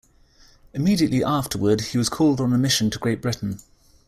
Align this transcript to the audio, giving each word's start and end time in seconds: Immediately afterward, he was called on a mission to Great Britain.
Immediately 0.73 1.23
afterward, 1.23 1.81
he 1.81 1.97
was 1.99 2.09
called 2.09 2.41
on 2.41 2.53
a 2.53 2.57
mission 2.57 2.89
to 2.89 2.97
Great 2.97 3.21
Britain. 3.21 3.59